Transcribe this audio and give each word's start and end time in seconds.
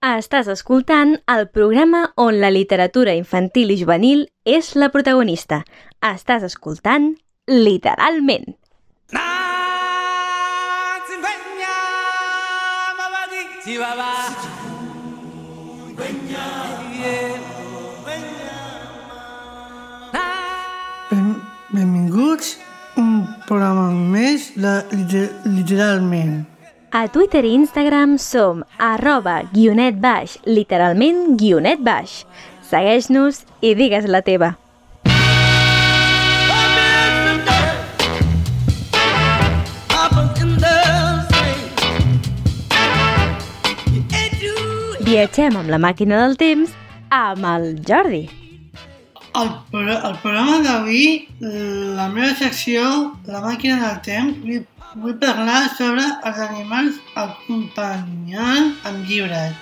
Estàs 0.00 0.46
escoltant 0.48 1.10
el 1.28 1.42
programa 1.52 1.98
on 2.16 2.38
la 2.40 2.48
literatura 2.48 3.12
infantil 3.12 3.68
i 3.68 3.74
juvenil 3.76 4.22
és 4.48 4.70
la 4.72 4.86
protagonista. 4.88 5.58
Estàs 6.00 6.46
escoltant 6.46 7.10
Literalment. 7.44 8.46
Ben, 21.10 21.28
benvinguts 21.76 22.56
un 22.96 23.28
programa 23.44 23.90
més 23.92 24.48
de 24.56 24.78
liter, 24.96 25.28
Literalment. 25.44 26.59
A 26.92 27.06
Twitter 27.06 27.44
i 27.44 27.52
Instagram 27.54 28.16
som 28.18 28.64
arroba 28.82 29.44
guionet 29.52 30.00
baix, 30.02 30.32
literalment 30.42 31.36
guionet 31.38 31.78
baix. 31.86 32.24
Segueix-nos 32.66 33.44
i 33.62 33.76
digues 33.78 34.08
la 34.10 34.18
teva. 34.26 34.56
Viatgem 45.06 45.60
amb 45.62 45.70
la 45.70 45.78
màquina 45.78 46.18
del 46.24 46.34
temps 46.42 46.74
amb 47.14 47.46
el 47.52 47.68
Jordi. 47.86 48.24
El, 49.38 49.54
el 49.78 50.18
programa 50.24 50.58
d'avui, 50.66 51.06
la 51.38 52.10
meva 52.10 52.34
secció, 52.34 52.82
la 53.30 53.46
màquina 53.46 53.78
del 53.78 54.02
temps, 54.10 54.66
vull, 54.96 55.16
parlar 55.18 55.68
sobre 55.76 56.04
els 56.24 56.38
animals 56.48 56.96
acompanyant 57.14 58.72
amb 58.84 59.04
llibres. 59.08 59.54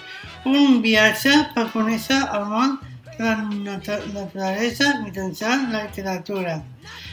Un 0.47 0.81
viatge 0.83 1.33
per 1.55 1.67
conèixer 1.73 2.19
el 2.37 2.45
món 2.51 2.79
de 3.19 3.25
la 3.25 3.35
nat- 3.37 4.07
naturalesa 4.15 5.01
mitjançant 5.05 5.71
la 5.73 5.85
literatura. 5.87 6.63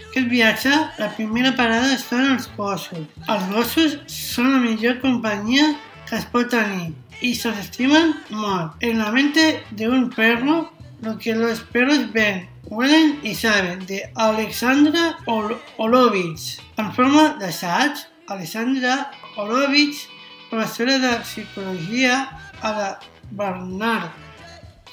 Aquest 0.10 0.30
viatge, 0.32 0.74
la 1.00 1.10
primera 1.18 1.52
parada 1.56 1.98
són 2.00 2.30
els 2.36 2.48
gossos. 2.56 3.04
Els 3.28 3.50
gossos 3.52 3.98
són 4.08 4.54
la 4.54 4.60
millor 4.64 5.00
companyia 5.02 5.74
que 6.08 6.16
es 6.16 6.26
pot 6.26 6.50
tenir 6.50 6.94
y 7.22 7.34
se 7.36 7.50
estiman 7.50 8.14
molt. 8.30 8.74
En 8.82 9.00
la 9.00 9.12
mente 9.12 9.64
de 9.72 9.90
un 9.90 10.10
perro, 10.10 10.72
lo 11.02 11.18
que 11.18 11.34
los 11.36 11.60
perros 11.62 12.12
ven, 12.14 12.48
huelen 12.70 13.20
y 13.24 13.36
saben, 13.36 13.86
de 13.86 14.10
Alexandra 14.16 15.18
Ol 15.26 15.60
Olovich. 15.78 16.60
En 16.78 16.92
forma 16.94 17.36
d'assaig, 17.40 17.94
Alexandra 18.28 19.12
Olovich, 19.38 20.08
professora 20.50 20.98
de 21.00 21.18
psicologia 21.24 22.30
a 22.62 22.72
la 22.72 23.00
Barnard 23.32 24.12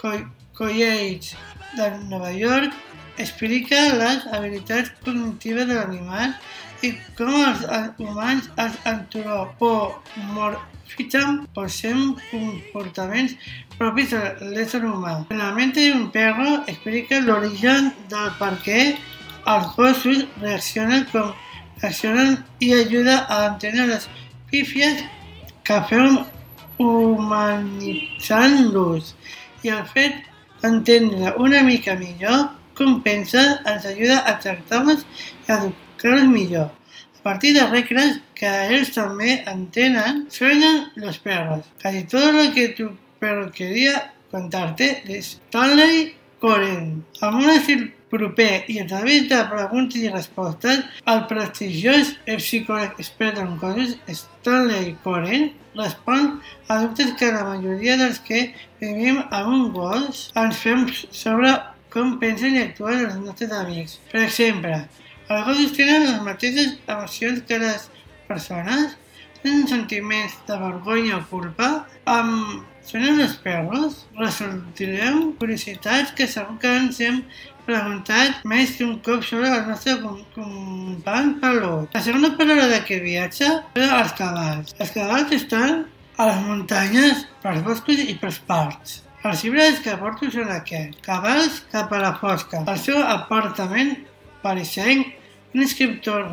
Co- 0.01 0.31
College 0.55 1.37
de 1.77 1.91
Nova 2.09 2.33
York, 2.33 2.73
explica 3.19 3.95
les 3.95 4.27
habilitats 4.27 4.91
cognitives 5.05 5.67
de 5.69 5.75
l'animal 5.75 6.35
i 6.83 6.93
com 7.17 7.35
els 7.45 7.61
humans 7.99 8.49
els 8.57 8.77
antropomorfitzen 10.93 11.49
poseen 11.55 12.17
comportaments 12.31 13.35
propis 13.79 14.11
de 14.11 14.37
l'ésser 14.55 14.85
humà. 14.85 15.27
La 15.31 15.53
mente 15.53 15.81
perro 16.13 16.63
explica 16.67 17.21
l'origen 17.21 17.93
del 18.09 18.31
per 18.39 18.59
què 18.65 18.97
els 19.47 19.67
gossos 19.77 20.27
reaccionen 20.41 21.07
com 21.13 21.33
reaccionen 21.81 22.45
i 22.61 22.75
ajuda 22.75 23.27
a 23.29 23.47
entendre 23.49 23.87
les 23.87 24.09
pífies 24.51 25.05
que 25.65 25.83
fem 25.89 26.19
humanitzant-los 26.79 29.15
i 29.63 29.69
el 29.69 29.85
fet 29.95 30.15
d'entendre 30.63 31.35
una 31.39 31.63
mica 31.63 31.95
millor 31.97 32.49
com 32.75 33.03
pensen 33.03 33.59
ens 33.67 33.85
ajuda 33.87 34.25
a 34.27 34.39
tractar-los 34.39 35.05
i 35.49 35.53
educar-los 35.53 36.29
millor. 36.29 36.71
De 37.25 37.67
reglas 37.71 38.21
que 38.35 38.67
ellos 38.67 38.91
también 38.91 39.45
entenen, 39.47 40.27
suenan 40.29 40.91
los 40.97 41.19
perros. 41.19 41.65
Casi 41.81 42.03
todo 42.05 42.33
lo 42.33 42.53
que 42.53 42.69
tu 42.69 42.97
perro 43.21 43.53
quería 43.53 44.13
contarte 44.31 45.03
de 45.07 45.19
Stanley 45.19 46.17
Coren. 46.41 47.05
Amb 47.23 47.39
un 47.39 47.51
estil 47.55 47.93
proper 48.11 48.65
i 48.67 48.81
a 48.83 48.87
través 48.91 49.29
de 49.31 49.39
preguntes 49.53 50.03
i 50.03 50.11
respostes, 50.11 50.81
el 51.07 51.21
prestigiós 51.31 52.17
psicòleg 52.27 52.99
expert 52.99 53.39
en 53.39 53.55
coses 53.63 53.95
Stanley 54.11 54.97
Coren 55.05 55.53
respon 55.79 56.41
a 56.67 56.81
dubtes 56.83 57.15
que 57.21 57.31
la 57.31 57.45
majoria 57.47 57.95
dels 58.01 58.19
que 58.27 58.49
vivim 58.83 59.23
amb 59.31 59.53
un 59.55 59.69
gos 59.77 60.25
ens 60.43 60.59
fem 60.65 60.89
sobre 61.15 61.55
com 61.95 62.17
pensen 62.19 62.59
i 62.59 62.67
actuen 62.67 63.07
els 63.07 63.17
nostres 63.23 63.55
amics. 63.55 63.99
Per 64.11 64.25
exemple, 64.25 64.83
els 65.37 65.47
gossos 65.49 65.77
tenen 65.79 66.09
les 66.09 66.21
mateixes 66.27 66.77
emocions 66.97 67.45
que 67.49 67.61
les 67.63 67.89
persones, 68.29 68.99
tenen 69.43 69.65
sentiments 69.71 70.37
de 70.49 70.59
vergonya 70.67 71.19
o 71.19 71.25
culpa, 71.31 71.73
amb 72.07 72.69
Sonen 72.83 73.21
els 73.23 73.37
perros? 73.39 74.01
Resoltirem 74.19 75.33
curiositats 75.39 76.11
que 76.19 76.27
segur 76.27 76.57
que 76.63 76.71
ens 76.81 76.99
hem 77.07 77.21
preguntat 77.67 78.43
més 78.49 78.73
d'un 78.79 78.97
cop 79.07 79.23
sobre 79.23 79.53
el 79.55 79.69
nostre 79.69 79.95
com 80.03 80.19
company 80.35 81.37
pelut. 81.45 81.95
La 81.95 82.03
segona 82.03 82.33
paraula 82.39 82.67
d'aquest 82.73 83.05
viatge 83.07 83.49
era 83.79 84.01
els 84.03 84.17
cavalls. 84.19 84.75
Els 84.83 84.93
cavalls 84.97 85.37
estan 85.39 85.85
a 86.19 86.29
les 86.29 86.43
muntanyes, 86.49 87.25
pels 87.45 87.63
boscos 87.69 88.03
i 88.03 88.19
pels 88.19 88.43
parcs. 88.51 88.99
Els 89.23 89.45
llibres 89.47 89.79
que 89.85 89.95
porto 90.01 90.31
són 90.35 90.51
aquests. 90.51 90.99
Cavalls 91.07 91.63
cap 91.71 91.95
a 91.95 92.03
la 92.03 92.13
fosca. 92.19 92.65
El 92.67 92.83
seu 92.83 92.99
apartament 92.99 93.95
parisenc, 94.43 95.15
un 95.55 95.63
escriptor 95.63 96.25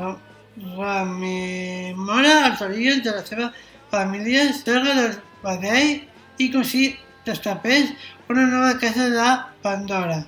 rememora 0.78 2.34
els 2.50 2.62
orígens 2.66 3.04
de 3.04 3.14
la 3.16 3.24
seva 3.26 3.52
família 3.92 4.48
Serra 4.54 4.96
del 4.98 5.16
Badell 5.44 5.94
i 6.40 6.50
com 6.54 6.64
si 6.64 6.92
destapés 7.28 7.94
una 8.30 8.46
nova 8.48 8.76
casa 8.82 9.10
de 9.12 9.30
Pandora. 9.64 10.20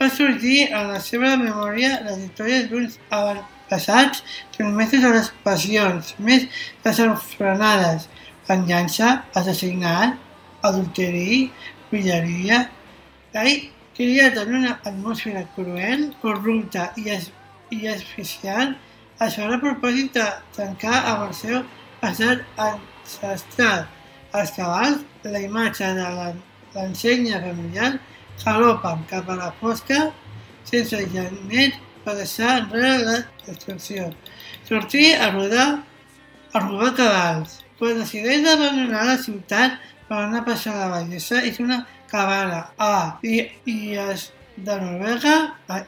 Va 0.00 0.08
sorgir 0.12 0.66
en 0.66 0.90
la 0.92 1.00
seva 1.00 1.36
memòria 1.40 2.00
les 2.04 2.26
històries 2.26 2.66
d'uns 2.70 2.98
avantpassats 3.18 4.22
sotmesos 4.56 5.04
a 5.04 5.14
les 5.14 5.30
passions 5.44 6.12
més 6.18 6.44
desenfrenades, 6.84 8.08
venjança, 8.48 9.22
assassinat, 9.34 10.18
adulteri, 10.62 11.46
pilleria... 11.90 12.66
Ell 13.36 13.66
criat 13.96 14.38
en 14.40 14.54
una 14.56 14.70
atmosfera 14.88 15.42
cruel, 15.52 16.06
corrupta 16.22 16.86
i, 16.96 17.10
es, 17.12 17.26
i 17.74 17.86
asfixiant, 17.90 18.76
es 19.24 19.38
farà 19.38 19.56
a 19.56 19.62
propòsit 19.62 20.12
de 20.16 20.26
trencar 20.56 20.96
amb 20.98 21.28
el 21.28 21.34
seu 21.38 21.62
passat 22.02 22.44
ancestral. 22.60 23.86
Els 24.36 24.52
cavalls, 24.56 25.02
la 25.24 25.40
imatge 25.40 25.88
de 25.96 26.08
l'ensenya 26.74 27.40
familiar, 27.40 27.94
galopen 28.42 29.04
cap 29.10 29.30
a 29.32 29.38
la 29.40 29.50
fosca 29.60 30.10
sense 30.68 31.00
genet 31.12 31.78
per 32.04 32.16
deixar 32.18 32.58
enrere 32.60 32.98
la 33.06 33.16
destrucció. 33.46 34.10
Sortir 34.68 35.14
a 35.16 35.30
rodar, 35.32 35.68
a 36.52 36.62
robar 36.66 36.92
cavalls. 36.98 37.60
Quan 37.78 37.98
decideix 38.00 38.46
abandonar 38.48 39.04
la 39.10 39.18
ciutat 39.20 39.80
per 40.08 40.22
anar 40.22 40.42
a 40.42 40.46
passar 40.46 40.76
la 40.76 40.88
bellesa, 40.94 41.42
és 41.42 41.58
una 41.60 41.82
cabana. 42.10 42.66
A. 42.78 43.18
I, 43.22 43.42
i 43.68 43.96
és 44.00 44.30
de 44.56 44.78
Noruega, 44.80 45.36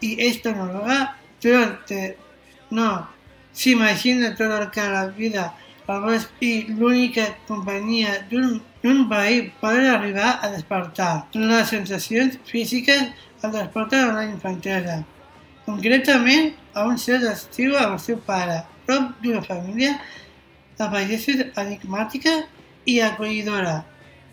i 0.04 0.16
és 0.26 0.42
de 0.44 0.52
Noruega, 0.56 0.98
durante 1.42 2.16
no 2.70 3.08
s'imagina 3.52 4.34
tot 4.38 4.52
el 4.60 4.70
que 4.70 4.84
la 4.92 5.06
vida 5.06 5.52
al 5.88 6.02
bosc 6.04 6.42
i 6.44 6.66
l'única 6.68 7.24
companyia 7.48 8.10
d'un 8.30 8.98
veí 9.08 9.50
poden 9.60 9.86
arribar 9.86 10.38
a 10.42 10.50
despertar. 10.52 11.26
Les 11.32 11.68
sensacions 11.68 12.38
físiques 12.44 13.08
el 13.42 13.50
transporten 13.50 14.10
a 14.10 14.12
la 14.12 14.24
infantesa. 14.24 15.04
Concretament, 15.64 16.52
a 16.74 16.84
un 16.84 16.98
ser 16.98 17.18
d'estiu 17.22 17.76
amb 17.76 17.96
el 17.96 18.02
seu 18.04 18.20
pare, 18.28 18.60
prop 18.86 19.16
d'una 19.22 19.42
família 19.42 19.96
de 20.78 20.90
pagesos 20.92 21.42
enigmàtica 21.62 22.36
i 22.84 23.00
acollidora. 23.00 23.82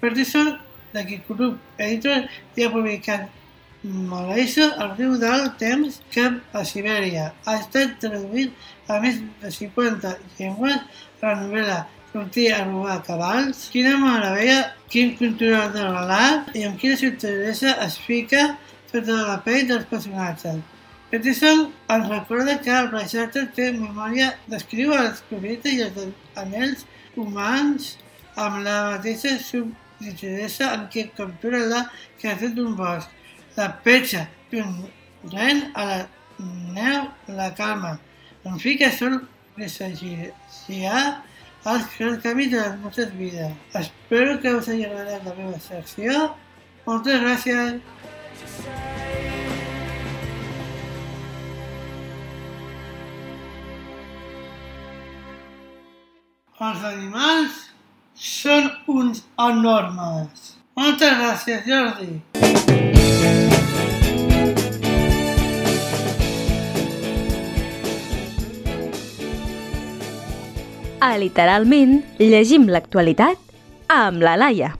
Peterson, 0.01 0.53
d'aquest 0.93 1.25
grup 1.31 1.81
editor, 1.87 2.27
ja 2.55 2.67
ha 2.67 2.73
publicat 2.75 3.25
Malaisa, 3.85 4.71
el 4.81 4.93
riu 4.97 5.17
del 5.21 5.43
temps 5.61 5.99
cap 6.13 6.57
a 6.57 6.63
Sibèria. 6.65 7.27
Ha 7.45 7.57
estat 7.61 7.99
traduït 8.01 8.53
a 8.89 8.97
més 9.03 9.19
de 9.41 9.51
50 9.53 10.13
llengües 10.39 11.03
la 11.21 11.35
novel·la 11.41 11.83
Sortir 12.15 12.47
a 12.55 12.63
robar 12.63 13.01
cavalls. 13.03 13.65
Quina 13.73 13.97
meravella, 13.99 14.71
quin 14.87 15.09
cultura 15.19 15.65
de 15.73 15.83
l'art 16.09 16.53
i 16.55 16.63
amb 16.63 16.79
quina 16.79 16.95
subtilesa 16.95 17.73
es 17.85 17.97
fica 17.99 18.45
sota 18.91 19.17
la 19.19 19.35
pell 19.43 19.67
dels 19.67 19.89
personatges. 19.89 20.61
Peterson 21.11 21.65
ens 21.91 22.07
recorda 22.13 22.55
que 22.63 22.71
el 22.71 22.87
paisatge 22.93 23.43
té 23.57 23.67
memòria, 23.75 24.31
descriu 24.53 24.95
els 24.95 25.21
projectes 25.29 25.75
i 25.75 25.83
els 25.89 26.39
anells 26.45 26.87
humans 27.19 27.91
amb 28.45 28.63
la 28.63 28.77
mateixa 28.95 29.35
l'interessa 29.99 30.71
en 30.77 30.87
què 30.95 31.09
captura 31.19 31.61
la 31.67 31.83
creació 32.21 32.53
d'un 32.55 32.79
bosc. 32.79 33.14
La 33.55 33.69
petja, 33.83 34.25
plorant 34.51 35.61
a 35.79 35.85
la 35.87 35.99
neu, 36.75 37.05
la 37.37 37.53
calma. 37.55 37.93
En 38.43 38.59
fi 38.59 38.75
que 38.77 38.89
sol 38.91 39.21
presagiar 39.55 41.03
els 41.65 41.85
canvis 42.21 42.51
de 42.51 42.59
les 42.59 42.75
nostres 42.81 43.13
vides. 43.15 43.53
Espero 43.79 44.35
que 44.41 44.51
us 44.57 44.67
hagi 44.67 44.83
agradat 44.85 45.23
la 45.23 45.35
meva 45.39 45.59
secció. 45.63 46.35
Moltes 46.85 47.23
gràcies. 47.23 47.79
Els 56.59 56.83
animals 56.91 57.63
són 58.15 58.69
uns 58.87 59.25
enormes. 59.47 60.51
Moltes 60.75 61.17
gràcies, 61.23 61.65
Jordi. 61.71 63.44
A 71.05 71.19
Literalment, 71.21 71.99
llegim 72.17 72.63
l'actualitat 72.65 73.37
amb 73.93 74.23
la 74.25 74.31
Laia. 74.41 74.71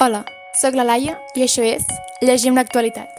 Hola, 0.00 0.22
sóc 0.56 0.78
la 0.78 0.86
Laia 0.88 1.18
i 1.36 1.42
això 1.44 1.60
és 1.60 1.84
Llegim 2.24 2.56
l'actualitat. 2.56 3.10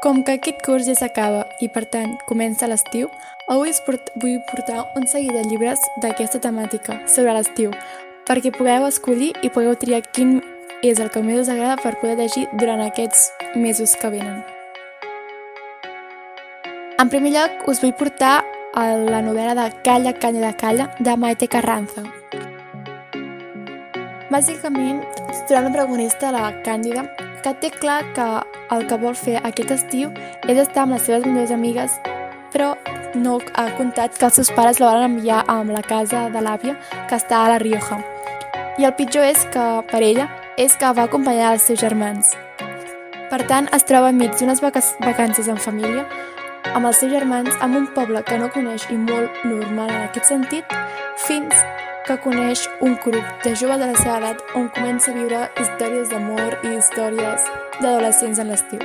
Com 0.00 0.22
que 0.24 0.38
aquest 0.38 0.62
curs 0.64 0.88
ja 0.88 0.94
s'acaba 0.96 1.42
i 1.60 1.68
per 1.74 1.82
tant 1.92 2.14
comença 2.28 2.70
l'estiu, 2.70 3.10
avui 3.52 3.74
us 3.74 3.82
port 3.84 4.08
vull 4.22 4.38
portar 4.48 4.86
un 4.96 5.04
seguit 5.10 5.36
de 5.36 5.42
llibres 5.50 5.82
d'aquesta 6.00 6.40
temàtica 6.40 6.96
sobre 7.04 7.34
l'estiu 7.36 7.74
perquè 8.30 8.54
pugueu 8.54 8.86
escollir 8.88 9.34
i 9.42 9.50
pugueu 9.50 9.76
triar 9.82 10.06
quin 10.08 10.38
és 10.80 11.02
el 11.04 11.12
que 11.12 11.20
més 11.26 11.42
us 11.42 11.52
agrada 11.52 11.76
per 11.82 11.98
poder 12.00 12.16
llegir 12.22 12.46
durant 12.56 12.80
aquests 12.86 13.28
mesos 13.56 13.92
que 14.00 14.08
venen. 14.16 14.40
En 16.96 17.12
primer 17.12 17.34
lloc, 17.36 17.68
us 17.68 17.84
vull 17.84 17.92
portar 18.00 18.38
a 18.74 18.84
la 18.96 19.20
novel·la 19.22 19.54
de 19.56 19.66
Calla, 19.84 20.12
canya 20.12 20.46
de 20.46 20.56
calla, 20.56 20.90
de 20.98 21.16
Maite 21.16 21.48
Carranza. 21.48 22.04
Bàsicament, 24.30 25.02
trobem 25.48 25.64
la 25.64 25.72
protagonista, 25.74 26.30
la 26.30 26.52
Càndida, 26.62 27.08
que 27.42 27.54
té 27.58 27.70
clar 27.74 28.04
que 28.14 28.26
el 28.70 28.86
que 28.86 28.98
vol 29.02 29.16
fer 29.18 29.40
aquest 29.42 29.72
estiu 29.74 30.12
és 30.46 30.58
estar 30.58 30.84
amb 30.84 30.94
les 30.94 31.02
seves 31.08 31.26
millors 31.26 31.50
amigues, 31.50 31.96
però 32.54 32.76
no 33.14 33.40
ha 33.58 33.66
comptat 33.74 34.14
que 34.16 34.28
els 34.28 34.38
seus 34.38 34.52
pares 34.54 34.78
la 34.78 34.92
van 34.92 35.08
enviar 35.08 35.42
a 35.48 35.62
la 35.64 35.82
casa 35.82 36.28
de 36.30 36.42
l'àvia, 36.44 36.76
que 37.08 37.18
està 37.18 37.42
a 37.42 37.48
la 37.50 37.58
Rioja. 37.58 37.98
I 38.78 38.86
el 38.86 38.94
pitjor 38.94 39.26
és 39.26 39.42
que, 39.50 39.64
per 39.90 40.02
ella, 40.02 40.28
és 40.56 40.76
que 40.78 40.92
va 40.94 41.08
acompanyar 41.08 41.56
els 41.56 41.66
seus 41.66 41.80
germans. 41.80 42.30
Per 43.30 43.42
tant, 43.46 43.66
es 43.74 43.84
troba 43.86 44.10
enmig 44.10 44.38
d'unes 44.38 44.62
vacances 44.62 45.48
en 45.48 45.58
família, 45.58 46.06
amb 46.74 46.86
els 46.86 47.00
seus 47.02 47.12
germans, 47.12 47.50
en 47.62 47.76
un 47.76 47.86
poble 47.94 48.22
que 48.24 48.38
no 48.38 48.50
coneix 48.54 48.86
i 48.90 48.96
molt 48.96 49.44
normal 49.44 49.90
en 49.90 50.02
aquest 50.08 50.30
sentit, 50.30 50.64
fins 51.26 51.54
que 52.06 52.16
coneix 52.24 52.64
un 52.80 52.96
grup 53.04 53.44
de 53.44 53.54
joves 53.54 53.78
de 53.78 53.86
la 53.90 53.98
seva 53.98 54.16
edat 54.18 54.40
on 54.58 54.68
comença 54.74 55.12
a 55.12 55.14
viure 55.14 55.42
històries 55.60 56.10
d'amor 56.10 56.56
i 56.64 56.76
històries 56.78 57.50
d'adolescents 57.80 58.40
en 58.42 58.50
l'estiu. 58.50 58.80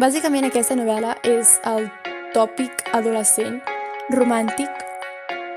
Bàsicament 0.00 0.48
aquesta 0.48 0.78
novel·la 0.78 1.16
és 1.28 1.58
el 1.68 1.90
tòpic 2.34 2.86
adolescent 2.96 3.60
romàntic, 4.16 4.70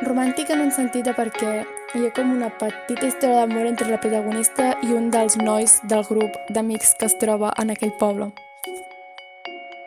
romàntic 0.06 0.52
en 0.54 0.66
un 0.68 0.72
sentit 0.76 1.08
de 1.08 1.14
perquè 1.18 1.64
hi 1.94 2.06
ha 2.06 2.14
com 2.14 2.32
una 2.36 2.52
petita 2.62 3.08
història 3.08 3.44
d'amor 3.44 3.70
entre 3.72 3.90
la 3.90 4.02
protagonista 4.02 4.74
i 4.84 4.94
un 4.94 5.12
dels 5.14 5.38
nois 5.42 5.80
del 5.90 6.06
grup 6.10 6.38
d'amics 6.50 6.98
que 7.00 7.10
es 7.10 7.18
troba 7.22 7.54
en 7.62 7.74
aquell 7.74 7.96
poble. 8.02 8.34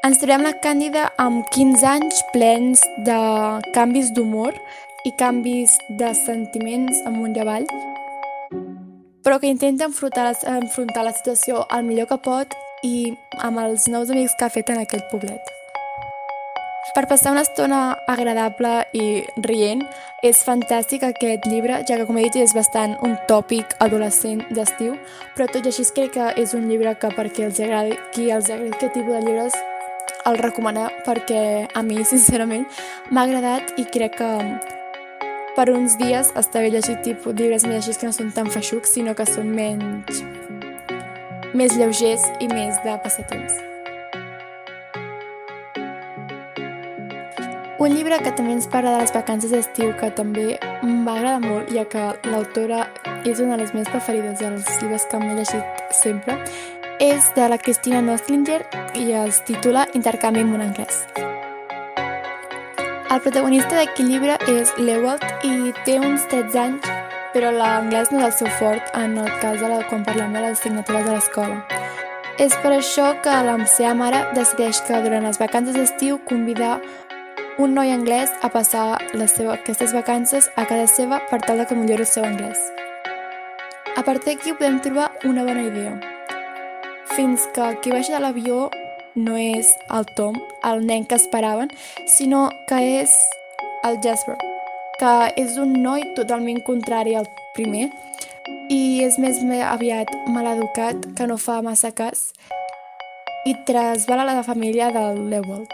Ens 0.07 0.21
trobem 0.23 0.45
la 0.45 0.53
Càndida 0.63 1.09
amb 1.19 1.49
15 1.51 1.87
anys 1.91 2.21
plens 2.31 2.83
de 3.09 3.17
canvis 3.75 4.13
d'humor 4.15 4.55
i 5.09 5.11
canvis 5.19 5.73
de 5.99 6.13
sentiments 6.15 7.01
amunt 7.11 7.35
i 7.35 7.43
avall, 7.43 7.67
però 9.27 9.41
que 9.43 9.51
intenta 9.51 9.89
enfrontar 9.91 10.29
enfrontar 10.53 11.03
la 11.09 11.17
situació 11.17 11.65
el 11.75 11.83
millor 11.89 12.07
que 12.13 12.21
pot 12.23 12.55
i 12.87 13.17
amb 13.43 13.59
els 13.65 13.89
nous 13.91 14.15
amics 14.15 14.39
que 14.39 14.47
ha 14.47 14.55
fet 14.55 14.71
en 14.71 14.85
aquell 14.85 15.03
poblet. 15.11 15.53
Per 16.95 17.09
passar 17.11 17.35
una 17.35 17.43
estona 17.43 17.99
agradable 18.07 18.79
i 18.95 19.25
rient, 19.43 19.83
és 20.23 20.39
fantàstic 20.47 21.03
aquest 21.03 21.51
llibre, 21.51 21.83
ja 21.83 21.99
que, 21.99 22.07
com 22.07 22.17
he 22.17 22.29
dit, 22.29 22.45
és 22.47 22.55
bastant 22.55 22.95
un 23.03 23.19
tòpic 23.27 23.75
adolescent 23.83 24.47
d'estiu, 24.55 24.95
però 25.35 25.51
tot 25.51 25.67
i 25.67 25.75
així 25.75 25.91
crec 25.99 26.15
que 26.15 26.35
és 26.39 26.55
un 26.55 26.71
llibre 26.71 26.95
que 26.95 27.11
perquè 27.11 27.51
els 27.51 27.59
agradi, 27.59 27.99
qui 28.15 28.31
els 28.31 28.47
agradi 28.47 28.71
aquest 28.71 28.95
tipus 28.95 29.13
de 29.19 29.25
llibres 29.27 29.65
el 30.27 30.39
recomanar 30.39 30.89
perquè 31.07 31.43
a 31.75 31.83
mi, 31.87 32.03
sincerament, 32.05 32.67
m'ha 33.11 33.27
agradat 33.27 33.77
i 33.79 33.87
crec 33.93 34.19
que 34.19 34.31
per 35.57 35.71
uns 35.73 35.97
dies 36.01 36.33
està 36.37 36.61
bé 36.61 36.73
llegir 36.75 36.99
tipus 37.05 37.37
llibres 37.39 37.65
més 37.65 37.81
així 37.81 37.97
que 38.01 38.11
no 38.11 38.17
són 38.17 38.35
tan 38.37 38.51
feixucs, 38.53 38.93
sinó 38.99 39.15
que 39.17 39.25
són 39.29 39.55
menys... 39.55 40.21
més 41.57 41.73
lleugers 41.79 42.27
i 42.45 42.51
més 42.51 42.77
de 42.85 42.99
passatemps. 43.01 43.55
Un 47.81 47.93
llibre 47.93 48.19
que 48.25 48.33
també 48.33 48.53
ens 48.57 48.67
parla 48.73 48.93
de 48.95 49.01
les 49.05 49.13
vacances 49.13 49.53
d'estiu, 49.53 49.95
que 50.01 50.09
també 50.17 50.59
m'agrada 50.83 51.39
molt, 51.41 51.73
ja 51.73 51.85
que 51.89 52.05
l'autora 52.29 52.87
és 53.25 53.41
una 53.41 53.57
de 53.57 53.63
les 53.63 53.73
meves 53.75 53.91
preferides 53.93 54.41
dels 54.41 54.71
llibres 54.83 55.05
que 55.11 55.21
m'he 55.21 55.35
llegit 55.37 55.85
sempre, 55.97 56.39
és 56.99 57.35
de 57.35 57.49
la 57.49 57.59
Cristina 57.59 58.01
Nostlinger 58.01 58.63
i 58.97 59.11
es 59.13 59.43
titula 59.45 59.85
Intercanvi 59.95 60.41
amb 60.41 60.55
un 60.57 60.63
anglès. 60.65 61.03
El 63.13 63.21
protagonista 63.21 63.77
d'aquest 63.77 64.09
llibre 64.09 64.39
és 64.49 64.73
Lewald 64.81 65.25
i 65.45 65.73
té 65.85 65.99
uns 66.01 66.25
13 66.33 66.59
anys, 66.63 66.89
però 67.35 67.53
l'anglès 67.53 68.11
no 68.13 68.23
és 68.23 68.27
el 68.27 68.35
seu 68.39 68.49
fort 68.59 68.97
en 68.97 69.19
el 69.21 69.29
cas 69.43 69.61
de 69.61 69.69
la, 69.69 69.83
quan 69.91 70.05
parlem 70.09 70.33
de 70.33 70.43
les 70.47 70.57
assignatures 70.59 71.05
de 71.05 71.13
l'escola. 71.13 71.61
És 72.41 72.57
per 72.63 72.73
això 72.73 73.13
que 73.25 73.37
la 73.45 73.59
seva 73.67 73.95
mare 73.95 74.25
decideix 74.35 74.81
que 74.89 75.03
durant 75.05 75.29
les 75.29 75.41
vacances 75.41 75.77
d'estiu 75.77 76.19
convidar 76.25 76.81
un 77.59 77.73
noi 77.77 77.93
anglès 77.93 78.33
a 78.43 78.49
passar 78.53 78.99
les 79.13 79.33
seva, 79.37 79.55
aquestes 79.55 79.93
vacances 79.97 80.51
a 80.57 80.65
casa 80.65 80.89
seva 80.89 81.21
per 81.31 81.41
tal 81.45 81.61
de 81.61 81.69
que 81.69 81.77
millori 81.77 82.05
el 82.05 82.13
seu 82.13 82.25
anglès. 82.25 82.61
A 83.97 84.03
partir 84.03 84.35
d'aquí 84.35 84.53
podem 84.53 84.81
trobar 84.81 85.13
una 85.25 85.45
bona 85.45 85.63
idea. 85.63 86.16
Fins 87.17 87.47
que 87.55 87.67
qui 87.81 87.89
baixa 87.89 88.13
de 88.13 88.19
l'avió 88.21 88.67
no 89.17 89.39
és 89.41 89.71
el 89.97 90.05
Tom, 90.19 90.35
el 90.69 90.83
nen 90.85 91.07
que 91.09 91.17
esperaven, 91.17 91.71
sinó 92.13 92.51
que 92.69 92.77
és 92.99 93.15
el 93.89 93.97
Jasper, 94.05 94.35
que 95.01 95.13
és 95.41 95.57
un 95.57 95.73
noi 95.81 96.05
totalment 96.19 96.61
contrari 96.67 97.17
al 97.17 97.25
primer 97.57 97.87
i 98.69 99.01
és 99.07 99.17
més 99.17 99.41
aviat 99.65 100.13
maleducat, 100.29 101.09
que 101.17 101.25
no 101.31 101.39
fa 101.41 101.63
massa 101.65 101.95
cas 101.97 102.35
i 103.49 103.57
trasbala 103.65 104.29
la 104.29 104.45
família 104.45 104.93
del 104.93 105.31
Lewald. 105.33 105.73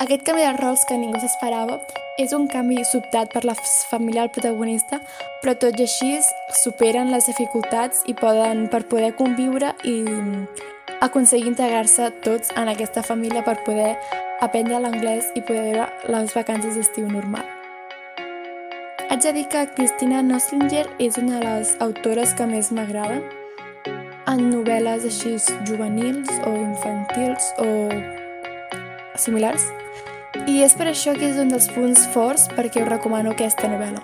Aquest 0.00 0.24
canvi 0.24 0.48
de 0.48 0.56
rols 0.56 0.88
que 0.88 0.96
ningú 0.96 1.20
s'esperava 1.20 1.76
és 2.18 2.32
un 2.32 2.46
canvi 2.48 2.80
sobtat 2.88 3.32
per 3.32 3.44
la 3.44 3.54
família 3.90 4.24
del 4.24 4.32
protagonista, 4.32 5.00
però 5.42 5.54
tot 5.60 5.76
i 5.78 5.84
així 5.84 6.14
superen 6.62 7.12
les 7.12 7.28
dificultats 7.28 8.04
i 8.08 8.14
poden 8.16 8.66
per 8.72 8.86
poder 8.88 9.12
conviure 9.18 9.74
i 9.84 9.96
aconseguir 11.04 11.52
integrar-se 11.52 12.08
tots 12.24 12.54
en 12.56 12.72
aquesta 12.72 13.04
família 13.04 13.44
per 13.44 13.58
poder 13.68 13.92
aprendre 14.40 14.80
l'anglès 14.80 15.28
i 15.34 15.44
poder 15.44 15.68
viure 15.68 15.88
les 16.12 16.34
vacances 16.34 16.76
d'estiu 16.76 17.08
normal. 17.08 17.44
Haig 19.08 19.22
de 19.22 19.32
dir 19.32 19.46
que 19.52 19.66
Cristina 19.76 20.22
Nostlinger 20.22 20.86
és 20.98 21.16
una 21.20 21.38
de 21.38 21.44
les 21.44 21.76
autores 21.84 22.32
que 22.34 22.48
més 22.48 22.72
m'agraden 22.72 23.22
en 24.26 24.48
novel·les 24.50 25.06
així 25.06 25.36
juvenils 25.68 26.32
o 26.44 26.54
infantils 26.58 27.52
o 27.62 27.68
similars. 29.16 29.68
I 30.46 30.60
és 30.62 30.76
per 30.78 30.86
això 30.86 31.10
que 31.16 31.26
és 31.26 31.38
un 31.42 31.48
dels 31.50 31.66
punts 31.74 32.04
forts 32.14 32.44
perquè 32.54 32.84
us 32.84 32.86
recomano 32.88 33.32
aquesta 33.34 33.66
novel·la. 33.66 34.02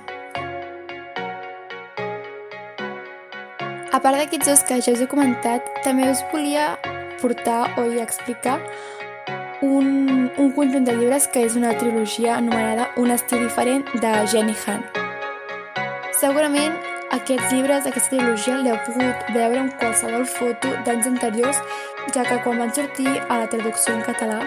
A 3.93 4.01
part 4.03 4.19
d'aquests 4.19 4.49
dos 4.49 4.65
que 4.67 4.81
ja 4.83 4.95
us 4.97 5.05
he 5.05 5.07
comentat, 5.07 5.69
també 5.85 6.09
us 6.11 6.25
volia 6.33 6.73
portar 7.21 7.77
o 7.79 7.85
explicar 8.03 8.57
un, 9.63 10.33
un 10.35 10.51
conjunt 10.57 10.89
de 10.89 10.97
llibres 10.99 11.29
que 11.31 11.45
és 11.47 11.55
una 11.55 11.77
trilogia 11.79 12.35
anomenada 12.41 12.89
Un 12.99 13.15
estil 13.15 13.45
diferent 13.45 13.87
de 14.03 14.13
Jenny 14.33 14.57
Han. 14.67 14.83
Segurament 16.19 16.75
aquests 17.15 17.53
llibres 17.53 17.87
d'aquesta 17.87 18.17
trilogia 18.17 18.59
l'heu 18.59 18.83
pogut 18.89 19.31
veure 19.31 19.63
en 19.63 19.71
qualsevol 19.79 20.27
foto 20.27 20.75
d'anys 20.83 21.07
anteriors, 21.15 21.63
ja 22.11 22.27
que 22.27 22.43
quan 22.43 22.59
van 22.59 22.75
sortir 22.75 23.21
a 23.29 23.45
la 23.45 23.47
traducció 23.47 23.95
en 23.95 24.03
català 24.11 24.43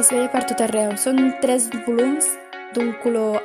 es 0.00 0.08
veia 0.12 0.30
per 0.32 0.44
tot 0.48 0.60
arreu. 0.64 0.94
Són 0.96 1.34
tres 1.42 1.68
volums 1.84 2.24
d'un 2.74 2.94
color 3.02 3.42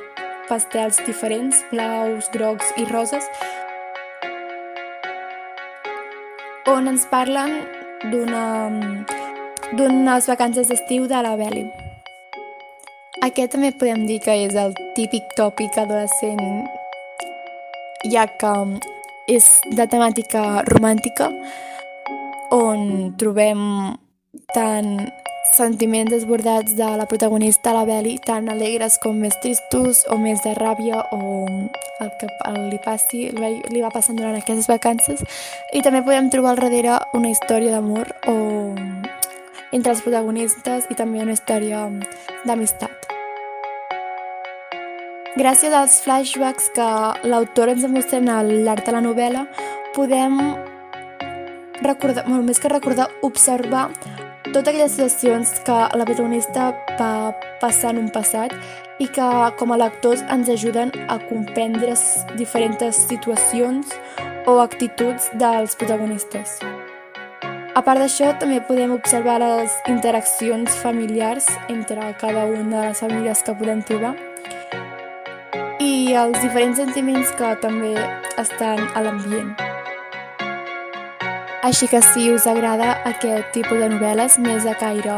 pastels 0.48 0.96
diferents, 1.04 1.58
blaus, 1.72 2.30
grocs 2.32 2.70
i 2.80 2.84
roses, 2.88 3.26
on 6.70 6.88
ens 6.88 7.04
parlen 7.10 7.50
d'unes 9.76 10.28
vacances 10.30 10.70
d'estiu 10.70 11.06
de 11.10 11.20
la 11.26 11.34
Beli. 11.36 11.66
Aquest 13.26 13.52
també 13.56 13.72
podem 13.76 14.06
dir 14.08 14.20
que 14.24 14.34
és 14.46 14.54
el 14.56 14.72
típic 14.96 15.22
tòpic 15.36 15.76
adolescent, 15.82 16.64
ja 18.12 18.26
que 18.40 18.54
és 19.34 19.50
de 19.76 19.86
temàtica 19.90 20.62
romàntica, 20.70 21.26
on 22.54 23.12
trobem 23.18 23.60
tant 24.54 25.10
sentiments 25.56 26.12
desbordats 26.12 26.76
de 26.76 26.86
la 26.96 27.06
protagonista, 27.08 27.72
la 27.72 27.84
Beli, 27.88 28.18
tan 28.22 28.50
alegres 28.52 28.98
com 29.02 29.16
més 29.16 29.34
tristos 29.42 30.04
o 30.12 30.18
més 30.20 30.42
de 30.44 30.52
ràbia 30.58 31.00
o 31.16 31.46
el 32.04 32.12
que 32.20 32.28
li 32.68 32.78
passi, 32.84 33.30
li 33.32 33.82
va 33.82 33.90
passant 33.94 34.18
durant 34.18 34.36
aquestes 34.36 34.68
vacances. 34.68 35.24
I 35.72 35.82
també 35.82 36.04
podem 36.04 36.28
trobar 36.30 36.54
al 36.54 36.62
darrere 36.66 36.98
una 37.16 37.32
història 37.32 37.72
d'amor 37.72 38.12
o 38.28 38.36
entre 39.72 39.92
els 39.92 40.04
protagonistes 40.04 40.86
i 40.92 40.96
també 40.98 41.24
una 41.24 41.34
història 41.36 41.86
d'amistat. 42.44 42.92
Gràcies 45.36 45.72
als 45.76 45.98
flashbacks 46.00 46.70
que 46.76 46.86
l'autor 47.28 47.72
ens 47.72 47.82
demostra 47.84 48.22
al 48.38 48.52
llarg 48.64 48.86
de 48.86 48.94
la 48.94 49.02
novel·la, 49.04 49.42
podem 49.96 50.38
recordar, 51.84 52.24
molt 52.28 52.44
més 52.44 52.60
que 52.60 52.72
recordar, 52.72 53.10
observar 53.20 53.90
totes 54.52 54.68
aquelles 54.68 54.92
situacions 54.92 55.50
que 55.66 55.76
la 55.98 56.04
protagonista 56.04 56.70
va 56.98 57.34
passar 57.60 57.92
en 57.94 58.04
un 58.04 58.10
passat 58.14 58.54
i 58.98 59.08
que 59.12 59.26
com 59.58 59.72
a 59.72 59.78
lectors 59.80 60.22
ens 60.32 60.48
ajuden 60.52 60.92
a 61.08 61.18
comprendre 61.28 61.94
diferents 62.38 63.02
situacions 63.08 63.92
o 64.46 64.58
actituds 64.62 65.30
dels 65.34 65.76
protagonistes. 65.76 66.60
A 67.76 67.82
part 67.84 68.00
d'això, 68.00 68.30
també 68.40 68.62
podem 68.64 68.94
observar 68.94 69.36
les 69.42 69.74
interaccions 69.92 70.78
familiars 70.80 71.50
entre 71.68 72.14
cada 72.22 72.46
una 72.46 72.80
de 72.80 72.86
les 72.88 73.04
famílies 73.04 73.44
que 73.44 73.56
podem 73.58 73.84
trobar 73.84 74.14
i 75.84 76.14
els 76.16 76.40
diferents 76.40 76.80
sentiments 76.80 77.36
que 77.36 77.54
també 77.60 77.94
estan 78.40 78.86
a 78.94 79.04
l'ambient. 79.04 79.65
Així 81.66 81.88
que 81.90 81.98
si 81.98 82.28
us 82.30 82.44
agrada 82.46 82.92
aquest 83.10 83.48
tipus 83.50 83.80
de 83.80 83.88
novel·les 83.90 84.36
més 84.38 84.62
de 84.62 84.74
caire 84.78 85.16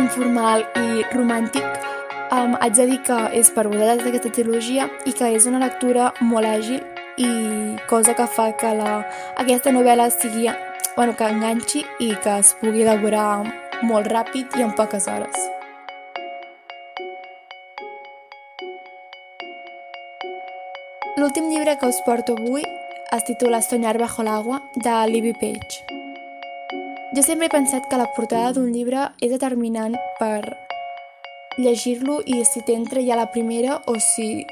informal 0.00 0.64
i 0.80 1.02
romàntic, 1.12 1.66
um, 2.32 2.54
haig 2.56 2.78
de 2.78 2.86
dir 2.88 2.96
que 3.04 3.18
és 3.36 3.50
per 3.52 3.66
vosaltres 3.68 4.06
d'aquesta 4.06 4.32
trilogia 4.32 4.88
i 5.04 5.12
que 5.12 5.28
és 5.36 5.44
una 5.50 5.60
lectura 5.60 6.08
molt 6.24 6.48
àgil 6.48 6.80
i 7.20 7.28
cosa 7.90 8.16
que 8.16 8.24
fa 8.24 8.48
que 8.56 8.72
la, 8.78 9.02
aquesta 9.44 9.76
novel·la 9.76 10.08
sigui, 10.14 10.48
bueno, 10.96 11.12
que 11.20 11.28
enganxi 11.28 11.84
i 12.00 12.14
que 12.24 12.38
es 12.40 12.56
pugui 12.62 12.86
elaborar 12.86 13.42
molt 13.84 14.08
ràpid 14.08 14.56
i 14.56 14.64
en 14.64 14.72
poques 14.78 15.04
hores. 15.04 15.36
L'últim 21.20 21.52
llibre 21.52 21.76
que 21.76 21.92
us 21.92 22.00
porto 22.08 22.40
avui 22.40 22.64
es 23.16 23.24
titula 23.24 23.60
Soñar 23.60 23.98
bajo 23.98 24.22
l'agua, 24.22 24.62
de 24.74 25.06
Libby 25.06 25.34
Page. 25.34 25.84
Jo 27.14 27.22
sempre 27.22 27.46
he 27.46 27.50
pensat 27.50 27.86
que 27.88 27.98
la 27.98 28.08
portada 28.16 28.54
d'un 28.56 28.72
llibre 28.72 29.10
és 29.20 29.28
determinant 29.30 29.94
per 30.18 30.56
llegir-lo 31.58 32.22
i 32.24 32.40
si 32.48 32.62
t'entra 32.64 33.02
ja 33.04 33.18
la 33.20 33.28
primera 33.30 33.82
o 33.84 33.98
si 34.00 34.46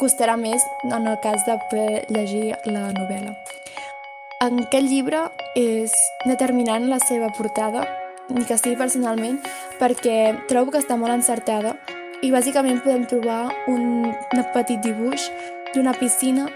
costarà 0.00 0.38
més 0.40 0.64
en 0.84 1.06
el 1.06 1.18
cas 1.20 1.44
de 1.44 1.58
poder 1.68 2.06
llegir 2.08 2.56
la 2.64 2.88
novel·la. 2.96 3.34
En 4.40 4.62
aquest 4.64 4.88
llibre 4.88 5.26
és 5.54 5.92
determinant 6.24 6.88
la 6.88 7.00
seva 7.04 7.28
portada, 7.36 7.84
ni 8.30 8.46
que 8.48 8.56
sigui 8.56 8.78
personalment, 8.80 9.36
perquè 9.80 10.46
trobo 10.48 10.72
que 10.72 10.80
està 10.80 10.96
molt 10.96 11.12
encertada 11.12 11.76
i 12.22 12.32
bàsicament 12.32 12.80
podem 12.80 13.04
trobar 13.10 13.50
un, 13.68 14.08
petit 14.54 14.80
dibuix 14.80 15.28
d'una 15.74 15.92
piscina 15.92 16.48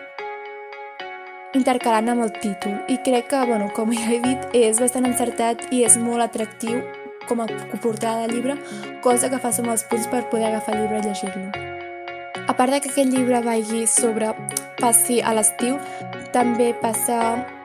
intercalant 1.54 2.08
amb 2.12 2.24
el 2.24 2.32
títol 2.40 2.78
i 2.88 2.98
crec 3.04 3.28
que, 3.32 3.44
bueno, 3.46 3.70
com 3.76 3.92
ja 3.92 4.08
he 4.10 4.20
dit, 4.24 4.46
és 4.56 4.80
bastant 4.80 5.06
encertat 5.08 5.68
i 5.70 5.84
és 5.86 5.98
molt 6.00 6.24
atractiu 6.24 6.80
com 7.28 7.42
a 7.44 7.46
portada 7.80 8.26
de 8.26 8.34
llibre, 8.34 8.56
cosa 9.02 9.30
que 9.30 9.38
fa 9.38 9.52
som 9.52 9.68
els 9.70 9.84
punts 9.88 10.08
per 10.10 10.24
poder 10.30 10.50
agafar 10.50 10.74
el 10.74 10.82
llibre 10.82 11.02
i 11.02 11.06
llegir-lo. 11.06 11.50
A 12.48 12.54
part 12.58 12.72
de 12.72 12.80
que 12.80 12.90
aquest 12.90 13.12
llibre 13.12 13.40
vagi 13.44 13.86
sobre 13.86 14.32
passi 14.80 15.20
a 15.22 15.34
l'estiu, 15.36 15.78
també 16.34 16.72
passa 16.74 17.20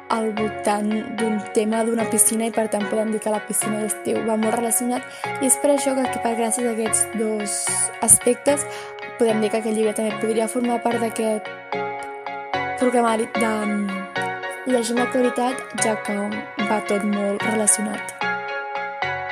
al 0.10 0.30
voltant 0.36 0.88
d'un 1.20 1.40
tema 1.54 1.82
d'una 1.84 2.06
piscina 2.12 2.48
i 2.48 2.54
per 2.56 2.68
tant 2.72 2.86
podem 2.88 3.12
dir 3.12 3.20
que 3.24 3.34
la 3.34 3.42
piscina 3.48 3.82
i 3.82 3.88
l'estiu 3.88 4.22
va 4.28 4.38
molt 4.40 4.56
relacionat 4.56 5.04
i 5.42 5.50
és 5.50 5.58
per 5.64 5.74
això 5.74 5.96
que 5.98 6.22
per 6.24 6.36
gràcies 6.38 6.68
a 6.68 6.76
aquests 6.76 7.04
dos 7.18 7.58
aspectes 8.06 8.64
podem 9.20 9.42
dir 9.42 9.52
que 9.52 9.60
aquest 9.60 9.76
llibre 9.76 9.98
també 9.98 10.16
podria 10.22 10.48
formar 10.48 10.80
part 10.86 11.04
d'aquest 11.04 11.87
programari 12.80 13.28
de 13.36 13.48
mm, 13.48 13.88
llegir 14.68 14.96
amb 14.96 15.04
actualitat, 15.08 15.62
ja 15.84 15.96
que 16.06 16.16
va 16.70 16.80
tot 16.90 17.04
molt 17.08 17.44
relacionat. 17.48 18.14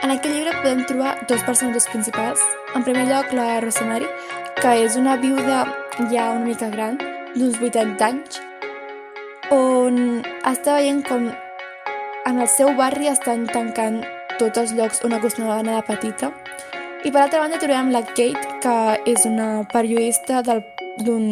En 0.05 0.13
aquest 0.13 0.33
llibre 0.33 0.53
podem 0.61 0.83
trobar 0.85 1.15
dos 1.29 1.43
personatges 1.47 1.87
principals. 1.89 2.41
En 2.75 2.83
primer 2.85 3.07
lloc, 3.09 3.31
la 3.33 3.59
Rosemary, 3.63 4.05
que 4.59 4.73
és 4.83 4.97
una 4.99 5.15
viuda 5.17 5.63
ja 6.11 6.29
una 6.35 6.45
mica 6.45 6.69
gran, 6.69 6.99
d'uns 7.35 7.57
80 7.57 8.05
anys, 8.05 8.41
on 9.53 10.21
està 10.45 10.77
veient 10.77 11.01
com 11.07 11.29
en 12.25 12.41
el 12.41 12.47
seu 12.49 12.71
barri 12.77 13.09
estan 13.11 13.45
tancant 13.49 13.99
tots 14.39 14.57
els 14.61 14.73
llocs 14.77 15.03
on 15.05 15.13
acostumava 15.13 15.59
a 15.59 15.63
anar 15.63 15.79
de 15.79 15.87
petita. 15.89 16.31
I 17.05 17.11
per 17.11 17.21
altra 17.21 17.41
banda 17.43 17.59
trobem 17.61 17.91
la 17.93 18.01
Kate, 18.01 18.45
que 18.63 18.77
és 19.05 19.25
una 19.29 19.65
periodista 19.71 20.41
d'un 20.45 21.27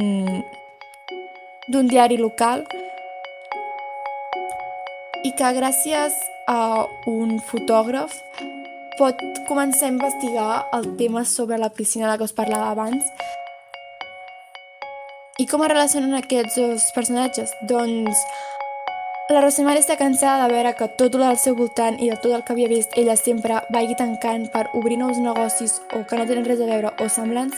d'un 1.68 1.88
diari 1.88 2.18
local 2.20 2.66
i 5.24 5.32
que 5.32 5.52
gràcies 5.56 6.16
a 6.52 6.84
un 7.08 7.38
fotògraf 7.40 8.18
pot 9.00 9.22
començar 9.48 9.88
a 9.88 9.94
investigar 9.94 10.66
el 10.76 10.90
tema 11.00 11.24
sobre 11.24 11.58
la 11.58 11.70
piscina 11.72 12.10
de 12.12 12.18
què 12.20 12.28
us 12.28 12.36
parlava 12.36 12.72
abans. 12.74 13.06
I 15.40 15.48
com 15.48 15.64
es 15.64 15.72
relacionen 15.72 16.18
aquests 16.20 16.60
dos 16.60 16.90
personatges? 16.96 17.56
Doncs 17.70 18.26
la 19.32 19.40
Rosemary 19.40 19.80
està 19.80 19.96
cansada 19.96 20.44
de 20.44 20.54
veure 20.54 20.76
que 20.76 20.90
tot 21.00 21.16
el 21.16 21.40
seu 21.40 21.56
voltant 21.56 21.96
i 21.96 22.12
de 22.12 22.20
tot 22.20 22.36
el 22.36 22.44
que 22.44 22.54
havia 22.54 22.68
vist 22.68 23.00
ella 23.00 23.16
sempre 23.16 23.64
vagi 23.72 23.96
tancant 23.96 24.50
per 24.52 24.68
obrir 24.76 25.00
nous 25.00 25.18
negocis 25.18 25.80
o 25.96 26.04
que 26.04 26.20
no 26.20 26.28
tenen 26.28 26.46
res 26.46 26.60
a 26.60 26.68
veure 26.68 26.92
o 27.00 27.08
semblants 27.08 27.56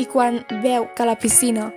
i 0.00 0.08
quan 0.08 0.40
veu 0.64 0.88
que 0.96 1.04
la 1.04 1.20
piscina 1.20 1.68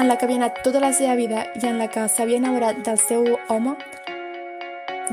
en 0.00 0.08
la 0.08 0.16
que 0.16 0.24
havia 0.24 0.38
anat 0.40 0.62
tota 0.64 0.80
la 0.80 0.94
seva 0.96 1.14
vida 1.14 1.44
i 1.60 1.66
en 1.68 1.76
la 1.78 1.88
que 1.92 2.06
s'havia 2.08 2.38
enamorat 2.40 2.78
del 2.86 2.96
seu 2.98 3.26
home, 3.52 3.74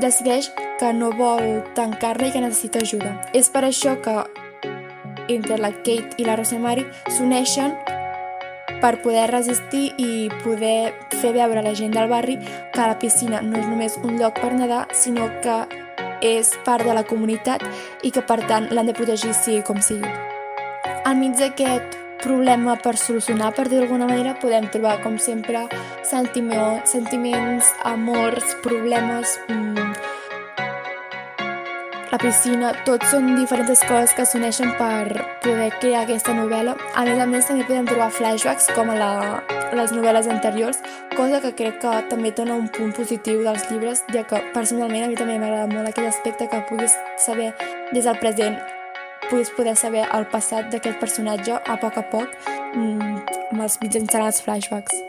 decideix 0.00 0.48
que 0.80 0.92
no 0.96 1.10
vol 1.12 1.60
tancar-la 1.76 2.30
i 2.30 2.32
que 2.32 2.40
necessita 2.40 2.80
ajuda. 2.80 3.12
És 3.36 3.50
per 3.52 3.66
això 3.68 3.98
que 4.00 4.16
entre 5.28 5.58
la 5.60 5.74
Kate 5.76 6.16
i 6.16 6.24
la 6.24 6.38
Rosemary 6.40 6.86
s'uneixen 7.18 7.76
per 8.80 9.02
poder 9.02 9.28
resistir 9.28 9.92
i 9.98 10.30
poder 10.40 10.94
fer 11.20 11.34
veure 11.36 11.60
a 11.60 11.66
la 11.66 11.74
gent 11.76 11.92
del 11.92 12.08
barri 12.08 12.38
que 12.72 12.80
la 12.80 12.98
piscina 12.98 13.42
no 13.42 13.58
és 13.60 13.68
només 13.68 14.00
un 14.00 14.16
lloc 14.16 14.40
per 14.40 14.54
nedar, 14.54 14.86
sinó 14.94 15.28
que 15.44 15.60
és 16.24 16.56
part 16.64 16.86
de 16.86 16.96
la 16.96 17.04
comunitat 17.04 17.62
i 18.02 18.10
que 18.14 18.24
per 18.24 18.40
tant 18.48 18.72
l'han 18.72 18.88
de 18.88 18.96
protegir 18.96 19.34
sigui 19.36 19.62
com 19.66 19.82
sigui. 19.84 20.08
Enmig 21.04 21.36
d'aquest 21.36 22.07
problema 22.22 22.76
per 22.82 22.96
solucionar, 22.96 23.52
per 23.56 23.68
dir 23.68 23.80
d'alguna 23.80 24.08
manera, 24.10 24.36
podem 24.40 24.68
trobar, 24.72 24.98
com 25.02 25.18
sempre, 25.18 25.66
sentiments, 26.04 26.90
sentiments 26.90 27.72
amors, 27.84 28.56
problemes, 28.62 29.38
mmm, 29.48 29.92
la 32.08 32.16
piscina, 32.16 32.70
tot 32.86 33.02
són 33.10 33.34
diferents 33.36 33.82
coses 33.84 34.14
que 34.16 34.24
s'uneixen 34.24 34.70
per 34.78 35.26
poder 35.44 35.68
crear 35.76 36.06
aquesta 36.06 36.32
novel·la. 36.32 36.72
A 36.96 37.04
més 37.04 37.20
a 37.20 37.26
més, 37.28 37.44
també 37.44 37.66
podem 37.68 37.84
trobar 37.90 38.08
flashbacks 38.16 38.70
com 38.72 38.88
a 38.88 38.96
la, 38.96 39.10
les 39.76 39.92
novel·les 39.92 40.30
anteriors, 40.32 40.80
cosa 41.16 41.42
que 41.44 41.52
crec 41.60 41.78
que 41.84 41.92
també 42.08 42.32
dona 42.32 42.56
un 42.56 42.72
punt 42.72 42.96
positiu 42.96 43.44
dels 43.44 43.68
llibres, 43.68 44.06
ja 44.16 44.24
que 44.24 44.40
personalment 44.56 45.04
a 45.04 45.12
mi 45.12 45.20
també 45.20 45.36
m'agrada 45.36 45.68
molt 45.74 45.92
aquell 45.92 46.08
aspecte 46.08 46.48
que 46.48 46.64
puguis 46.72 46.96
saber 47.28 47.52
des 47.92 48.04
del 48.04 48.20
present 48.24 48.77
puguis 49.30 49.50
poder 49.56 49.76
saber 49.76 50.06
el 50.14 50.26
passat 50.32 50.70
d'aquest 50.72 50.98
personatge 51.00 51.54
a 51.56 51.76
poc 51.80 51.98
a 52.00 52.04
poc 52.12 52.34
mm, 52.74 53.14
amb 53.52 53.62
els 53.62 53.78
mitjançant 53.82 54.26
els 54.26 54.42
flashbacks. 54.44 55.04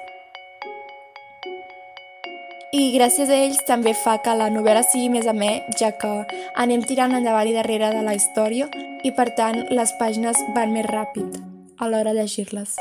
I 2.70 2.84
gràcies 2.94 3.32
a 3.32 3.38
ells 3.48 3.64
també 3.66 3.96
fa 3.98 4.20
que 4.24 4.36
la 4.38 4.52
novel·la 4.54 4.84
sigui 4.86 5.10
més 5.10 5.26
amè, 5.28 5.54
ja 5.80 5.90
que 5.98 6.12
anem 6.62 6.86
tirant 6.86 7.16
endavant 7.18 7.50
i 7.50 7.56
darrere 7.58 7.90
de 7.96 8.04
la 8.06 8.14
història 8.18 8.70
i 9.04 9.12
per 9.16 9.32
tant 9.40 9.64
les 9.74 9.96
pàgines 10.02 10.38
van 10.56 10.76
més 10.76 10.86
ràpid. 10.86 11.42
a 11.80 11.88
l'hora 11.88 12.12
de 12.14 12.20
llegir-les. 12.20 12.76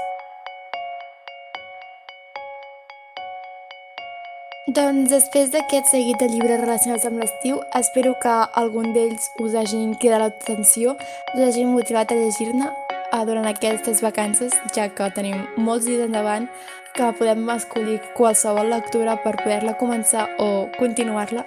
Doncs 4.79 5.11
després 5.11 5.49
d'aquest 5.51 5.89
seguit 5.91 6.21
de 6.23 6.29
llibres 6.31 6.61
relacionats 6.61 7.07
amb 7.09 7.19
l'estiu, 7.19 7.57
espero 7.75 8.13
que 8.23 8.35
algun 8.61 8.93
d'ells 8.95 9.25
us 9.43 9.57
hagin 9.59 9.97
cridat 9.99 10.23
l'atenció, 10.23 10.93
us 11.33 11.41
hagin 11.49 11.73
motivat 11.73 12.15
a 12.15 12.19
llegir-ne 12.21 12.69
eh, 12.69 13.25
durant 13.27 13.49
aquestes 13.51 14.05
vacances, 14.07 14.55
ja 14.77 14.87
que 14.95 15.11
tenim 15.17 15.43
molts 15.57 15.89
dies 15.89 16.05
endavant 16.07 16.47
que 16.95 17.11
podem 17.19 17.43
escollir 17.57 17.99
qualsevol 18.15 18.71
lectura 18.71 19.19
per 19.27 19.35
poder-la 19.43 19.75
començar 19.83 20.29
o 20.39 20.49
continuar-la 20.79 21.43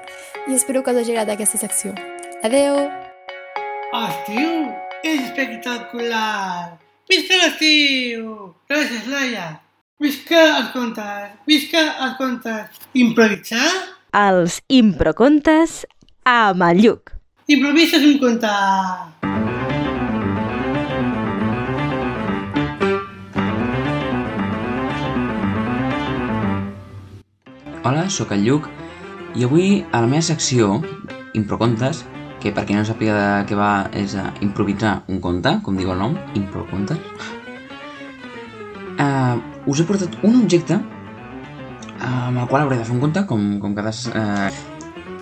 i 0.49 0.59
espero 0.59 0.83
que 0.83 0.91
us 0.91 0.99
hagi 1.05 1.15
agradat 1.15 1.37
aquesta 1.37 1.63
secció. 1.63 1.95
Adeu! 2.43 2.83
Estiu 4.03 4.53
és 5.07 5.23
espectacular! 5.23 6.79
Visca 7.07 7.43
l'estiu! 7.45 8.55
Gràcies, 8.67 9.07
Laia! 9.07 9.51
Visca 10.01 10.39
els 10.57 10.69
contes! 10.73 11.33
Visca 11.45 11.81
els 12.01 12.15
contes! 12.17 12.77
Improvisar? 12.97 13.67
Els 14.17 14.55
improcontes 14.73 15.75
amb 16.25 16.65
el 16.65 16.79
Lluc. 16.81 17.11
Improvises 17.53 18.01
un 18.07 18.15
conte! 18.17 18.49
Hola, 27.85 28.07
sóc 28.09 28.33
el 28.33 28.41
Lluc 28.47 28.71
i 29.37 29.45
avui 29.45 29.83
a 29.91 30.01
la 30.01 30.09
meva 30.09 30.25
secció 30.25 30.79
Improcontes, 31.37 32.01
que 32.41 32.49
per 32.49 32.65
qui 32.65 32.73
no 32.73 32.81
sàpiga 32.89 33.21
de 33.21 33.29
què 33.45 33.61
va 33.61 33.71
és 33.93 34.17
a 34.17 34.31
improvisar 34.41 35.03
un 35.13 35.21
conte, 35.21 35.59
com 35.61 35.77
diu 35.77 35.93
el 35.93 36.01
nom, 36.01 36.17
Improcontes, 36.33 36.97
uh, 38.97 39.50
us 39.67 39.81
he 39.81 39.85
portat 39.85 40.17
un 40.25 40.41
objecte 40.43 40.79
amb 42.01 42.41
el 42.41 42.47
qual 42.49 42.65
hauré 42.65 42.79
de 42.79 42.85
fer 42.85 42.95
un 42.95 43.01
conte, 43.03 43.25
com, 43.29 43.47
com 43.61 43.75
cada... 43.77 43.93
Uh, 44.11 44.49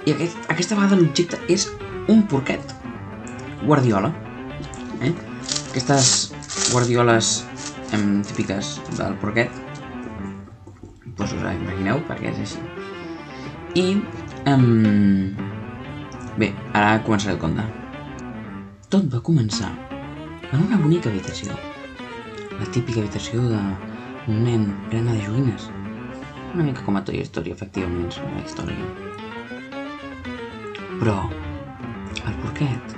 I 0.08 0.14
aquest, 0.16 0.38
aquesta 0.48 0.78
vegada 0.78 1.00
l'objecte 1.00 1.40
és 1.52 1.68
un 2.10 2.24
porquet 2.32 2.74
guardiola. 3.66 4.14
Eh? 5.04 5.12
Aquestes 5.72 6.32
guardioles 6.72 7.34
em, 7.96 8.22
típiques 8.26 8.78
del 8.98 9.18
porquet 9.20 9.52
doncs 11.20 11.34
us 11.36 11.44
imagineu 11.44 12.00
perquè 12.08 12.32
és 12.32 12.40
així. 12.46 12.64
I... 13.76 13.86
Um, 14.48 15.36
bé, 16.40 16.54
ara 16.74 17.02
començaré 17.04 17.36
el 17.36 17.42
conte. 17.42 17.66
Tot 18.90 19.10
va 19.12 19.20
començar 19.22 19.74
en 20.50 20.64
una 20.64 20.80
bonica 20.80 21.12
habitació. 21.12 21.58
La 22.56 22.68
típica 22.72 23.04
habitació 23.04 23.44
d'un 24.30 24.44
nen 24.46 24.68
plena 24.92 25.16
de 25.18 25.24
joguines. 25.26 25.66
Una 26.54 26.68
mica 26.68 26.86
com 26.86 27.00
a 27.00 27.04
Toy 27.04 27.24
Story, 27.26 27.52
efectivament, 27.52 28.08
és 28.14 28.22
una 28.22 28.44
història. 28.46 28.86
Però, 31.02 31.18
el 32.22 32.38
porquet, 32.46 32.96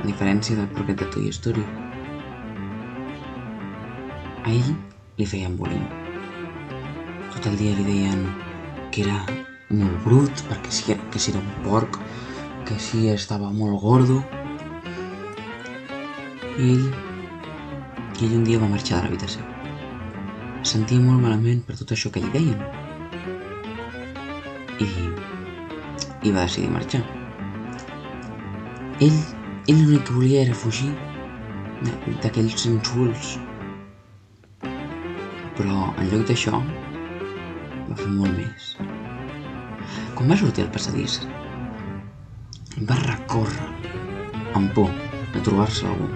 a 0.00 0.08
diferència 0.08 0.56
del 0.56 0.72
porquet 0.72 1.04
de 1.04 1.12
Toy 1.12 1.30
Story, 1.36 1.68
a 4.46 4.50
ell 4.56 4.74
li 5.20 5.28
feien 5.28 5.60
bullying 5.60 5.86
tot 7.36 7.50
el 7.50 7.58
dia 7.60 7.74
li 7.76 7.84
deien 7.84 8.22
que 8.90 9.02
era 9.04 9.18
molt 9.68 9.98
brut, 10.06 10.40
perquè 10.48 10.72
si, 10.72 10.94
que 11.12 11.20
si 11.20 11.32
era 11.34 11.42
un 11.42 11.50
porc, 11.66 11.98
que 12.66 12.78
si 12.80 13.10
estava 13.12 13.50
molt 13.52 13.78
gordo. 13.82 14.22
I 16.56 16.70
ell, 16.72 16.88
i 18.16 18.24
ell 18.24 18.38
un 18.40 18.48
dia 18.48 18.62
va 18.62 18.72
marxar 18.72 19.02
de 19.02 19.04
l'habitació. 19.06 19.55
Sentia 20.66 20.98
molt 20.98 21.22
malament 21.22 21.60
per 21.62 21.76
tot 21.78 21.92
això 21.94 22.10
que 22.10 22.18
li 22.18 22.30
deien. 22.34 22.58
I, 24.82 24.88
i 26.26 26.32
va 26.34 26.42
decidir 26.42 26.72
marxar. 26.72 27.04
Ell, 29.06 29.20
ell 29.70 29.78
l'únic 29.84 30.08
que 30.08 30.16
volia 30.16 30.42
era 30.42 30.56
fugir 30.58 30.90
d'aquells 32.24 32.66
insults. 32.72 33.36
Però 35.54 35.86
en 35.94 36.10
lloc 36.10 36.26
d'això, 36.32 36.58
va 36.58 37.98
fer 38.02 38.10
molt 38.18 38.34
més. 38.34 38.70
Quan 40.18 40.34
va 40.34 40.40
sortir 40.42 40.66
al 40.66 40.72
passadís, 40.74 41.20
va 42.90 42.98
recórrer 43.06 43.70
amb 44.58 44.74
por 44.74 44.90
a 44.90 45.44
trobar-se 45.46 45.86
algú. 45.92 46.10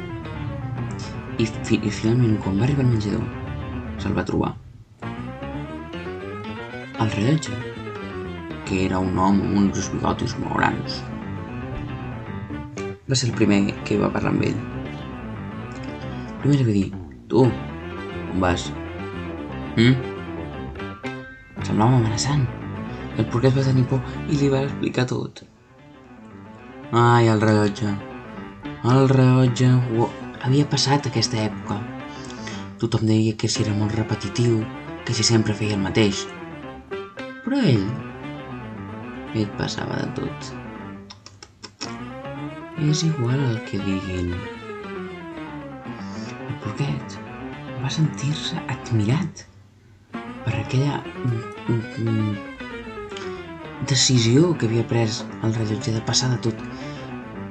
I, 1.39 1.47
fi 1.47 1.79
I 1.79 1.93
finalment, 2.01 2.41
quan 2.43 2.59
va 2.59 2.67
arribar 2.67 2.89
al 2.89 2.97
menjador, 2.97 3.40
se'l 4.01 4.17
va 4.17 4.25
trobar. 4.27 4.55
El 7.01 7.11
rellotge, 7.15 7.57
que 8.69 8.85
era 8.87 8.99
un 9.01 9.17
home 9.19 9.45
amb 9.47 9.59
uns 9.63 9.89
bigotis 9.95 10.37
molt 10.41 10.59
grans, 10.59 11.01
va 13.11 13.17
ser 13.19 13.31
el 13.31 13.37
primer 13.39 13.61
que 13.89 13.99
va 14.01 14.13
parlar 14.15 14.35
amb 14.35 14.45
ell. 14.49 14.59
Li 16.45 16.65
va 16.65 16.75
dir, 16.77 16.87
tu, 17.29 17.45
on 17.45 18.45
vas? 18.45 18.69
Mm? 19.77 19.95
Semblava 21.67 21.97
amenaçant. 21.99 22.47
El 23.19 23.27
porquet 23.33 23.57
va 23.57 23.65
tenir 23.67 23.85
por 23.91 24.01
i 24.31 24.39
li 24.41 24.49
va 24.53 24.63
explicar 24.69 25.07
tot. 25.11 25.43
Ai, 26.93 27.29
el 27.29 27.41
rellotge. 27.43 27.93
El 28.91 29.09
rellotge... 29.13 29.73
Oh, 29.99 30.09
havia 30.41 30.69
passat 30.71 31.11
aquesta 31.11 31.43
època. 31.45 31.81
Tothom 32.81 33.03
deia 33.05 33.35
que 33.37 33.49
si 33.53 33.61
era 33.61 33.75
molt 33.77 33.93
repetitiu, 33.93 34.63
que 35.05 35.13
si 35.13 35.25
sempre 35.27 35.53
feia 35.53 35.75
el 35.77 35.83
mateix. 35.85 36.23
Però 37.45 37.59
ell... 37.61 37.85
Ell 39.37 39.51
passava 39.59 39.99
de 40.01 40.07
tot. 40.17 40.49
És 42.81 43.03
igual 43.05 43.37
el 43.37 43.59
que 43.69 43.83
diguin. 43.85 44.33
El 46.47 46.57
porquet 46.63 47.19
va 47.83 47.93
sentir-se 47.93 48.57
admirat 48.73 49.45
per 50.47 50.55
aquella 50.57 51.03
mm, 51.05 51.77
mm, 52.07 52.33
decisió 53.93 54.55
que 54.57 54.71
havia 54.71 54.89
pres 54.89 55.21
el 55.45 55.53
rellotge 55.59 55.93
de 55.99 56.03
passar 56.09 56.33
de 56.33 56.41
tot 56.49 56.65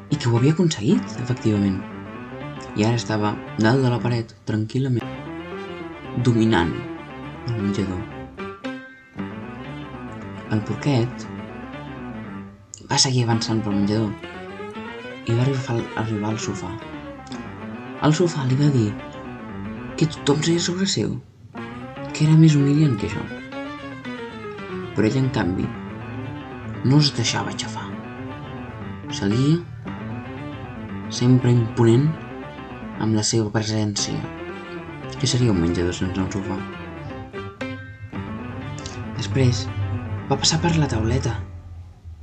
i 0.09 0.17
que 0.17 0.25
ho 0.25 0.41
havia 0.41 0.57
aconseguit, 0.57 1.17
efectivament. 1.21 1.77
I 2.77 2.89
ara 2.89 2.97
estava 2.97 3.35
dalt 3.61 3.85
de 3.85 3.93
la 3.93 4.01
paret, 4.01 4.33
tranquil·lament, 4.49 5.08
dominant 6.23 6.71
el 7.47 7.53
menjador. 7.55 7.99
El 10.51 10.61
porquet 10.67 11.25
va 12.89 12.97
seguir 12.99 13.23
avançant 13.23 13.61
pel 13.63 13.77
menjador 13.77 14.11
i 15.29 15.35
va 15.37 15.45
arribar, 15.45 16.31
al 16.31 16.39
sofà. 16.41 16.71
Al 18.03 18.15
sofà 18.17 18.43
li 18.49 18.57
va 18.59 18.71
dir 18.73 18.87
que 19.99 20.07
tothom 20.15 20.41
seia 20.47 20.63
sobre 20.63 20.87
seu, 20.89 21.13
que 22.13 22.25
era 22.25 22.35
més 22.39 22.57
humiliant 22.59 22.97
que 22.99 23.07
això. 23.07 23.23
Però 24.95 25.05
ell, 25.07 25.19
en 25.21 25.29
canvi, 25.35 25.67
no 26.83 26.99
es 26.99 27.13
deixava 27.15 27.53
aixafar. 27.53 27.85
Seguia 29.21 29.59
sempre 31.21 31.53
imponent 31.53 32.09
amb 32.99 33.15
la 33.15 33.23
seva 33.23 33.53
presència. 33.53 34.38
Què 35.19 35.27
seria 35.27 35.51
un 35.51 35.57
menjador 35.59 35.91
sense 35.91 36.21
un 36.21 36.29
sofà? 36.31 36.55
Després 39.17 39.65
va 40.29 40.37
passar 40.39 40.61
per 40.63 40.71
la 40.77 40.87
tauleta 40.87 41.33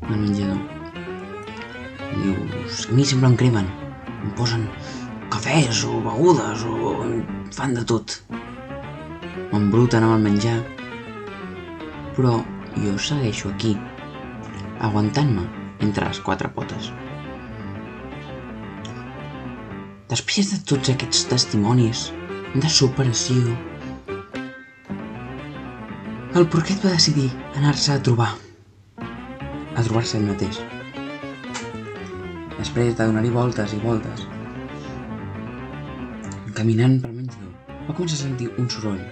del 0.06 0.22
menjador. 0.22 0.62
Dius, 2.22 2.86
a 2.88 2.96
mi 2.96 3.04
sempre 3.04 3.28
em 3.28 3.36
cremen, 3.36 3.68
em 4.14 4.32
posen 4.40 4.64
cafès 5.28 5.82
o 5.84 6.00
begudes 6.08 6.64
o 6.64 6.96
em 7.04 7.20
fan 7.52 7.76
de 7.76 7.84
tot. 7.92 8.16
M'embruten 9.52 10.08
amb 10.08 10.16
el 10.16 10.24
menjar. 10.30 10.56
Però 12.16 12.38
jo 12.80 12.96
segueixo 12.96 13.52
aquí, 13.52 13.76
aguantant-me 14.88 15.44
entre 15.84 16.08
les 16.08 16.24
quatre 16.24 16.48
potes. 16.56 16.94
Després 20.08 20.54
de 20.54 20.64
tots 20.72 20.96
aquests 20.96 21.26
testimonis 21.28 22.08
de 22.60 22.68
superació, 22.72 23.54
el 26.40 26.46
porquet 26.52 26.84
va 26.84 26.92
decidir 26.94 27.26
anar-se 27.58 27.92
a 27.92 28.00
trobar, 28.06 28.28
a 29.02 29.84
trobar-se 29.84 30.16
ell 30.16 30.28
mateix. 30.28 30.60
Després 32.56 32.94
de 32.96 33.08
donar-hi 33.10 33.32
voltes 33.34 33.74
i 33.76 33.80
voltes, 33.82 34.24
caminant 36.56 36.96
pel 37.02 37.12
menjador, 37.18 37.52
va 37.90 37.98
començar 37.98 38.16
a 38.16 38.22
sentir 38.22 38.48
un 38.56 38.70
soroll. 38.72 39.04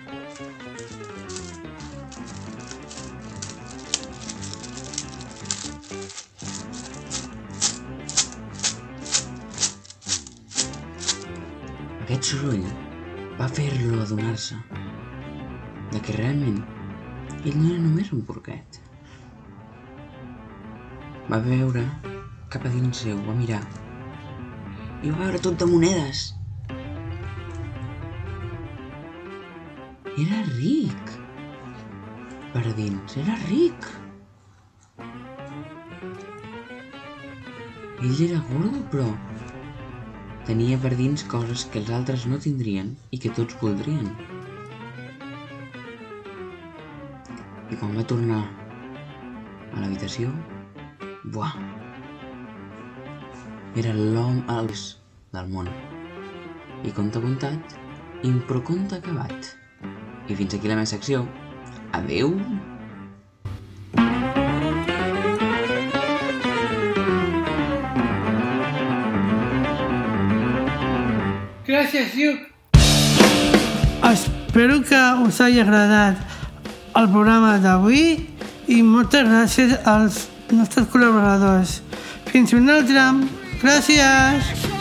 Aquest 12.04 12.32
soroll 12.32 12.66
va 13.38 13.48
fer-lo 13.50 14.00
adonar-se 14.02 14.56
de 15.90 16.00
que 16.00 16.14
realment 16.16 16.60
ell 17.44 17.56
no 17.58 17.70
era 17.72 17.80
només 17.82 18.12
un 18.14 18.20
porquet. 18.28 18.78
Va 21.26 21.40
veure 21.42 21.82
cap 22.54 22.68
a 22.68 22.70
dins 22.70 23.02
seu, 23.04 23.18
va 23.26 23.34
mirar 23.40 23.62
i 25.02 25.10
va 25.10 25.18
veure 25.24 25.40
tot 25.42 25.58
de 25.60 25.66
monedes. 25.68 26.22
Era 30.14 30.40
ric. 30.54 31.12
Per 32.54 32.64
dins, 32.78 33.16
era 33.24 33.34
ric. 33.48 33.90
Ell 38.04 38.20
era 38.28 38.40
gordo, 38.52 38.84
però 38.94 39.10
tenia 40.48 40.76
per 40.80 40.92
dins 40.96 41.24
coses 41.30 41.64
que 41.72 41.80
els 41.80 41.90
altres 41.96 42.26
no 42.28 42.38
tindrien 42.40 42.92
i 43.10 43.20
que 43.20 43.32
tots 43.36 43.56
voldrien. 43.62 44.10
I 47.72 47.78
quan 47.80 47.96
va 47.96 48.04
tornar 48.10 48.42
a 48.44 49.80
l'habitació, 49.80 50.32
buah, 51.32 51.54
era 53.80 53.94
l'home 53.96 54.44
als 54.54 54.84
del 55.34 55.48
món. 55.50 55.70
I 56.84 56.92
conte 56.94 57.22
contat, 57.24 57.78
impro 58.28 58.60
conte 58.68 59.00
acabat. 59.00 59.54
I 60.28 60.36
fins 60.36 60.54
aquí 60.54 60.70
la 60.70 60.78
meva 60.78 60.92
secció. 60.92 61.24
Adeu! 61.96 62.36
Gràcies, 71.74 72.12
Lluc. 72.14 72.38
Espero 74.06 74.76
que 74.86 75.00
us 75.26 75.40
hagi 75.42 75.58
agradat 75.58 76.20
el 77.00 77.08
programa 77.10 77.56
d'avui 77.64 78.04
i 78.70 78.76
moltes 78.86 79.26
gràcies 79.26 79.74
als 79.94 80.20
nostres 80.54 80.86
col·laboradors. 80.92 81.80
Fins 82.30 82.54
un 82.54 82.70
altre. 82.76 83.08
Gràcies. 83.64 84.73